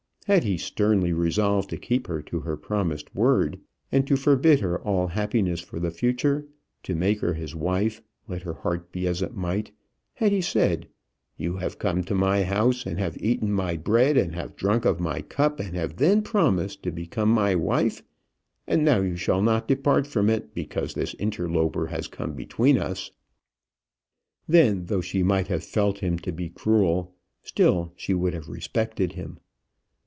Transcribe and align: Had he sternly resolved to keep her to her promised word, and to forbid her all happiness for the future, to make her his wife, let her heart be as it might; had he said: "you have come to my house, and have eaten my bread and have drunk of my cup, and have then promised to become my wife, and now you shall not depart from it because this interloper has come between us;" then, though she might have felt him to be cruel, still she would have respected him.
Had 0.27 0.43
he 0.45 0.57
sternly 0.57 1.11
resolved 1.11 1.69
to 1.71 1.77
keep 1.77 2.07
her 2.07 2.21
to 2.21 2.41
her 2.41 2.55
promised 2.55 3.13
word, 3.13 3.59
and 3.91 4.07
to 4.07 4.15
forbid 4.15 4.61
her 4.61 4.79
all 4.79 5.07
happiness 5.07 5.59
for 5.59 5.77
the 5.79 5.91
future, 5.91 6.45
to 6.83 6.95
make 6.95 7.19
her 7.19 7.33
his 7.33 7.53
wife, 7.55 8.01
let 8.29 8.43
her 8.43 8.53
heart 8.53 8.93
be 8.93 9.07
as 9.07 9.21
it 9.21 9.35
might; 9.35 9.71
had 10.13 10.31
he 10.31 10.39
said: 10.39 10.87
"you 11.37 11.57
have 11.57 11.79
come 11.79 12.01
to 12.03 12.13
my 12.15 12.43
house, 12.43 12.85
and 12.85 12.97
have 12.99 13.17
eaten 13.21 13.51
my 13.51 13.75
bread 13.75 14.15
and 14.15 14.33
have 14.33 14.55
drunk 14.55 14.85
of 14.85 15.01
my 15.01 15.21
cup, 15.21 15.59
and 15.59 15.75
have 15.75 15.97
then 15.97 16.21
promised 16.21 16.81
to 16.83 16.91
become 16.91 17.27
my 17.29 17.53
wife, 17.55 18.01
and 18.67 18.85
now 18.85 19.01
you 19.01 19.17
shall 19.17 19.41
not 19.41 19.67
depart 19.67 20.05
from 20.07 20.29
it 20.29 20.53
because 20.53 20.93
this 20.93 21.13
interloper 21.15 21.87
has 21.87 22.07
come 22.07 22.31
between 22.33 22.77
us;" 22.77 23.11
then, 24.47 24.85
though 24.85 25.01
she 25.01 25.23
might 25.23 25.47
have 25.47 25.63
felt 25.63 25.97
him 25.97 26.17
to 26.17 26.31
be 26.31 26.47
cruel, 26.47 27.13
still 27.43 27.91
she 27.97 28.13
would 28.13 28.33
have 28.35 28.47
respected 28.47 29.13
him. 29.13 29.37